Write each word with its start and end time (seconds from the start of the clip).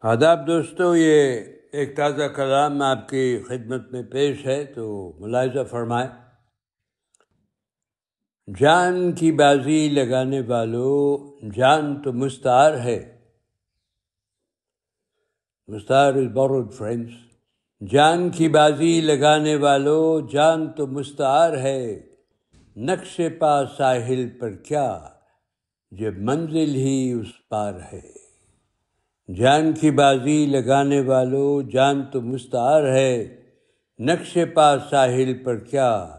آداب 0.00 0.46
دوستو، 0.46 0.96
یہ 0.96 1.40
ایک 1.72 1.96
تازہ 1.96 2.24
کلام 2.24 2.82
آپ 2.82 3.08
کی 3.08 3.42
خدمت 3.48 3.92
میں 3.92 4.02
پیش 4.02 4.46
ہے، 4.46 4.64
تو 4.64 5.12
ملاحظہ 5.18 5.64
فرمائے 5.70 6.08
جان 8.58 9.12
کی 9.12 9.32
بازی 9.32 9.88
لگانے 9.88 10.40
والوں 10.40 11.50
جان 11.54 12.02
تو 12.02 12.12
مستعار 12.12 12.72
ہے۔ 12.72 13.18
مستعار 15.66 16.14
از 16.14 16.26
بورڈ 16.32 16.72
فرینڈس 16.72 17.12
جان 17.90 18.30
کی 18.30 18.48
بازی 18.48 19.00
لگانے 19.00 19.56
والوں 19.56 20.28
جان 20.28 20.72
تو 20.72 20.86
مستعار 20.86 21.56
ہے۔ 21.56 22.00
نقش 22.76 23.20
پا 23.38 23.64
ساحل 23.76 24.28
پر 24.38 24.52
کیا، 24.52 25.08
جب 25.90 26.18
منزل 26.18 26.74
ہی 26.74 27.12
اس 27.12 27.48
پار 27.48 27.74
ہے۔ 27.92 28.25
جان 29.34 29.72
کی 29.72 29.90
بازی 29.90 30.46
لگانے 30.46 31.00
والوں 31.00 31.70
جان 31.70 32.02
تو 32.02 32.20
مستعار 32.20 32.82
ہے۔ 32.82 33.40
نقش 33.98 34.38
پا 34.54 34.76
ساحل 34.90 35.44
پر 35.44 35.58
کیا، 35.58 36.18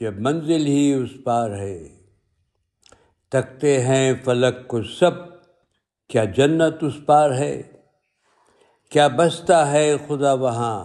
جب 0.00 0.20
منزل 0.20 0.66
ہی 0.66 0.92
اس 0.92 1.10
پار 1.24 1.50
ہے۔ 1.50 1.88
تکتے 3.28 3.80
ہیں 3.80 4.14
فلک 4.24 4.68
کو 4.68 4.82
سب، 4.82 5.10
کیا 6.08 6.24
جنت 6.24 6.76
اس 6.80 6.94
پار 7.06 7.30
ہے؟ 7.30 7.62
کیا 8.90 9.08
بستا 9.08 9.72
ہے 9.72 9.96
خدا 10.08 10.32
وہاں، 10.32 10.84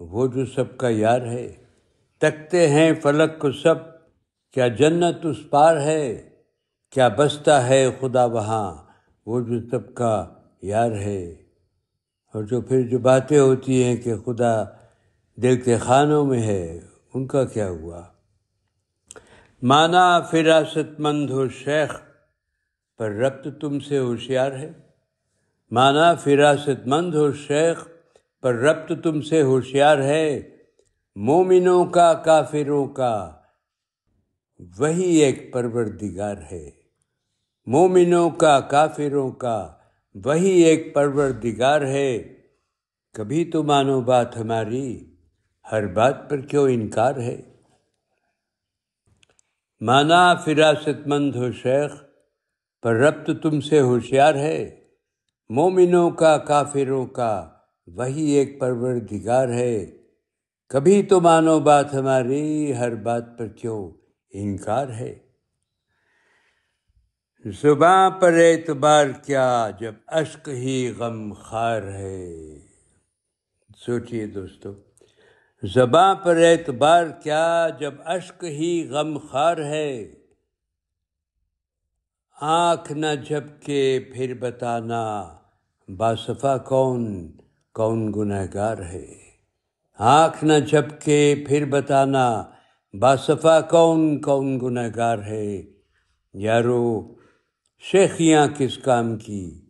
وہ 0.00 0.26
جو 0.26 0.46
سب 0.46 0.76
کا 0.76 0.88
یار 0.88 1.20
ہے۔ 1.20 1.52
تکتے 2.18 2.68
ہیں 2.68 2.92
فلک 3.02 3.38
کو 3.38 3.52
سب، 3.52 3.74
کیا 4.52 4.68
جنت 4.68 5.26
اس 5.26 5.38
پار 5.50 5.76
ہے؟ 5.76 6.28
کیا 6.90 7.08
بستا 7.08 7.68
ہے 7.68 7.90
خدا 8.00 8.24
وہاں، 8.24 8.74
وہ 9.26 9.40
جو 9.40 9.60
سب 9.70 9.94
کا 9.94 10.34
یار 10.62 10.90
ہے۔ 10.90 11.34
اور 12.34 12.42
جو 12.42 12.60
پھر 12.60 12.82
جو 12.82 12.98
باتیں 12.98 13.38
ہوتی 13.38 13.84
ہیں 13.84 13.96
کہ 13.96 14.16
خدا 14.16 14.64
دل 15.36 15.60
کے 15.60 15.76
خانوں 15.76 16.24
میں 16.24 16.42
ہے، 16.42 16.80
ان 17.14 17.26
کا 17.26 17.44
کیا 17.44 17.68
ہوا؟ 17.68 18.02
مانا 19.62 20.20
فراست 20.20 21.00
مند 21.00 21.30
ہو 21.30 21.48
شیخ، 21.48 22.00
پر 22.98 23.10
ربط 23.10 23.60
تم 23.60 23.80
سے 23.80 23.98
ہوشیار 23.98 24.52
ہے۔ 24.52 24.72
مانا 25.70 26.14
فراست 26.14 26.86
مند 26.86 27.14
ہو 27.14 27.32
شیخ، 27.32 27.88
پر 28.40 28.54
ربط 28.54 28.92
تم 29.04 29.20
سے 29.20 29.42
ہوشیار 29.42 29.98
ہے۔ 29.98 30.40
مومنوں 31.16 31.84
کا، 31.84 32.14
کافروں 32.14 32.86
کا 32.86 33.30
وہی 34.78 35.16
ایک 35.16 35.52
پروردگار 35.52 36.36
ہے۔ 36.52 36.70
مومنوں 37.66 38.30
کا، 38.30 38.60
کافروں 38.60 39.30
کا 39.30 39.72
وہی 40.14 40.50
ایک 40.50 40.94
پروردگار 40.94 41.80
ہے۔ 41.80 42.22
کبھی 43.12 43.44
تو 43.44 43.62
مانو 43.62 44.00
بات 44.00 44.36
ہماری، 44.36 45.14
ہر 45.72 45.86
بات 45.86 46.30
پر 46.30 46.40
کیوں 46.40 46.68
انکار 46.68 47.16
ہے؟ 47.16 47.40
مانا 49.80 50.34
فراست 50.34 51.06
مند 51.06 51.34
ہو 51.34 51.52
شیخ، 51.52 51.90
پر 52.82 52.94
ربط 52.94 53.30
تم 53.42 53.60
سے 53.60 53.80
ہوشیار 53.80 54.34
ہے۔ 54.34 54.84
مومنوں 55.50 56.10
کا، 56.10 56.38
کافروں 56.38 57.06
کا 57.06 57.50
وہی 57.86 58.30
ایک 58.30 58.60
پروردگار 58.60 59.48
ہے۔ 59.48 59.86
کبھی 60.68 61.02
تو 61.02 61.20
مانو 61.20 61.60
بات 61.60 61.94
ہماری، 61.94 62.76
ہر 62.76 62.94
بات 62.94 63.38
پر 63.38 63.48
کیوں 63.48 63.90
انکار 64.30 64.88
ہے؟ 64.88 65.31
زباں 67.44 68.10
پر 68.10 68.32
اعتبار 68.32 69.06
کیا 69.26 69.70
جب 69.80 69.94
اشک 70.06 70.48
ہی 70.48 70.92
غم 70.98 71.32
خار 71.32 71.82
ہے۔ 71.82 72.34
سوچئے 73.76 74.26
دوستو، 74.26 74.72
زباں 75.62 76.14
پر 76.14 76.36
اعتبار 76.36 77.06
کیا 77.22 77.68
جب 77.80 77.94
اشک 78.04 78.44
ہی 78.44 78.88
غم 78.90 79.18
خار 79.18 79.56
ہے۔ 79.56 80.14
آنکھ 82.40 82.92
نہ 82.92 83.06
جھپ 83.26 83.62
کے 83.62 84.00
پھر 84.14 84.34
بتانا، 84.34 85.36
باصفا 85.88 86.58
کون 86.58 87.32
کون 87.74 88.12
گنہ 88.16 88.46
گار 88.54 88.78
ہے۔ 88.78 89.14
آنکھ 89.98 90.44
نہ 90.44 90.58
جھپ 90.66 91.02
کے 91.02 91.34
پھر 91.48 91.64
بتانا، 91.64 92.44
باصفا 93.00 93.60
کون 93.60 94.20
کون 94.20 94.60
گنہ 94.60 94.88
گار 94.96 95.18
ہے۔ 95.18 95.62
یارو 96.34 97.14
شیخیاں 97.84 98.46
کس 98.48 98.78
کام 98.78 99.16
کی؟ 99.16 99.60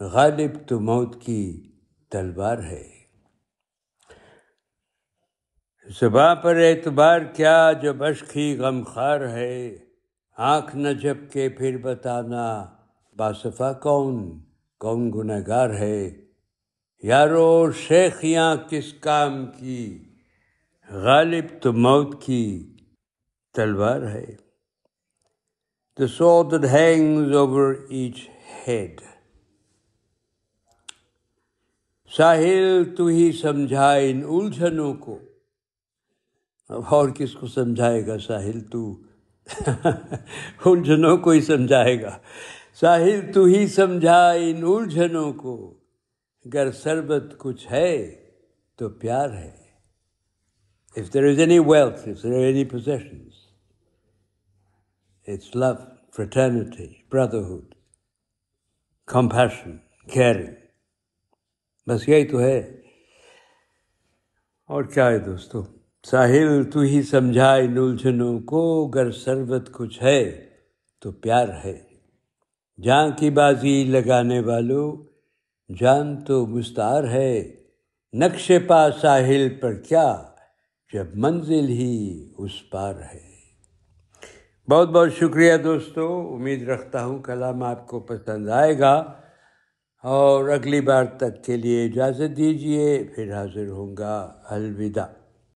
غالب 0.00 0.68
تو 0.68 0.80
موت 0.80 1.22
کی 1.22 1.72
تلوار 2.10 2.58
ہے۔ 2.58 2.90
صبح 5.94 6.34
پر 6.34 6.56
اعتبار 6.56 7.20
کیا 7.20 7.72
جب 7.82 8.04
اشخی 8.04 8.56
غم 8.56 8.84
خار 8.84 9.20
ہے۔ 9.20 9.76
آنکھ 10.36 10.76
نہ 10.76 10.88
جھپ 10.88 11.32
کے 11.32 11.48
پھر 11.48 11.76
بتانا 11.76 12.66
باصفا 13.16 13.72
کون 13.72 14.40
کون 14.78 15.10
گنہ 15.14 15.46
گار 15.46 15.70
ہے۔ 15.70 16.10
یارو، 17.02 17.72
شیخیاں 17.72 18.56
کس 18.70 18.94
کام 19.00 19.46
کی؟ 19.46 20.04
غالب 20.90 21.44
تو 21.62 21.72
موت 21.72 22.22
کی 22.22 22.76
تلوار 23.54 24.02
ہے۔ 24.02 24.47
The 25.98 26.08
sword 26.08 26.50
that 26.50 26.62
hangs 26.62 27.34
over 27.34 27.86
each 27.90 28.28
head. 28.64 29.02
ساحل 32.12 32.84
تو 32.96 33.06
ہی 33.06 33.30
سمجھا 33.32 33.90
ان 33.92 34.22
الجھنوں 34.28 34.92
کو 34.94 35.18
اب 36.68 36.94
اور 36.94 37.08
کس 37.08 37.32
کو 37.32 37.46
سمجھائے 37.46 38.06
گا 38.06 38.18
ساحل 38.18 38.60
تو 38.72 38.80
الجھنوں 40.66 41.16
کو 41.16 41.30
ہی 41.30 41.40
سمجھائے 41.40 42.00
گا 42.02 42.16
ساحل 42.80 43.32
تو 43.34 43.44
ہی 43.44 43.66
سمجھا 43.66 44.30
ان 44.30 44.64
الجھنوں 44.66 45.32
کو 45.32 45.56
اگر 46.44 46.72
سربت 46.72 47.34
کچھ 47.38 47.66
ہے 47.70 47.94
تو 48.78 48.88
پیار 48.88 49.30
ہے 49.30 49.50
if 50.96 51.10
there 51.12 51.26
is 51.26 51.38
any 51.38 51.60
wealth, 51.60 52.06
if 52.06 52.22
there 52.22 52.32
are 52.32 52.46
any 52.46 52.64
possessions, 52.64 53.47
It's 55.28 55.62
love, 55.62 55.80
fraternity, 55.88 56.86
brotherhood, 57.14 57.66
compassion, 59.16 59.74
caring. 60.16 60.52
بس 61.86 62.08
یہی 62.08 62.26
تو 62.26 62.40
ہے۔ 62.40 62.58
اور 64.66 64.84
کیا 64.84 65.06
ہے 65.06 65.18
دوستو؟ 65.18 65.62
ساحل 66.06 66.70
تو 66.70 66.80
ہی 66.80 67.02
سمجھا 67.02 67.54
ان 67.54 67.78
الجھنوں 67.78 68.40
کو 68.40 68.88
گر 68.88 69.10
سربت 69.10 69.70
کچھ 69.72 70.02
ہے 70.02 70.50
تو 71.00 71.12
پیار 71.12 71.48
ہے۔ 71.64 71.84
جان 72.82 73.12
کی 73.12 73.30
بازی 73.30 73.84
لگانے 73.84 74.40
والوں 74.40 74.96
جان 75.78 76.24
تو 76.24 76.46
مستعار 76.46 77.04
ہے۔ 77.04 77.54
نقش 78.12 78.52
پا 78.66 78.90
ساحل 78.90 79.48
پر 79.60 79.74
کیا 79.74 80.22
جب 80.92 81.06
منزل 81.14 81.68
ہی 81.68 82.28
اس 82.38 82.70
پار 82.70 82.94
ہے۔ 82.94 83.27
بہت 84.70 84.88
بہت 84.88 85.12
شکریہ 85.12 85.56
دوستو. 85.56 86.34
امید 86.34 86.68
رکھتا 86.68 87.04
ہوں 87.04 87.18
کلام 87.18 87.62
آپ 87.62 87.86
کو 87.86 88.00
پسند 88.00 88.48
آئے 88.48 88.78
گا 88.78 89.12
اور 90.02 90.48
اگلی 90.48 90.80
بار 90.80 91.04
تک 91.04 91.44
کے 91.44 91.56
لیے 91.56 91.84
اجازت 91.84 92.36
دیجیے 92.36 93.04
پھر 93.14 93.32
حاضر 93.32 93.68
ہوں 93.68 93.96
گا. 93.96 94.32
الوداع. 94.50 95.17